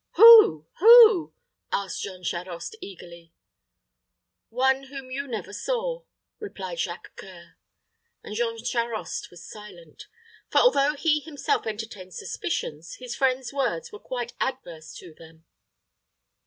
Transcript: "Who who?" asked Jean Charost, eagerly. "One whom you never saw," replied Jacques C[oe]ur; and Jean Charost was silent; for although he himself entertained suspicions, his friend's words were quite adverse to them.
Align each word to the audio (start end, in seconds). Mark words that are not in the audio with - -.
"Who 0.15 0.65
who?" 0.79 1.35
asked 1.71 2.01
Jean 2.01 2.23
Charost, 2.23 2.75
eagerly. 2.81 3.33
"One 4.49 4.85
whom 4.85 5.11
you 5.11 5.27
never 5.27 5.53
saw," 5.53 6.05
replied 6.39 6.79
Jacques 6.79 7.13
C[oe]ur; 7.21 7.55
and 8.23 8.35
Jean 8.35 8.57
Charost 8.65 9.29
was 9.29 9.47
silent; 9.47 10.07
for 10.49 10.57
although 10.57 10.95
he 10.95 11.19
himself 11.19 11.67
entertained 11.67 12.15
suspicions, 12.15 12.95
his 12.95 13.15
friend's 13.15 13.53
words 13.53 13.91
were 13.91 13.99
quite 13.99 14.33
adverse 14.39 14.91
to 14.95 15.13
them. 15.13 15.45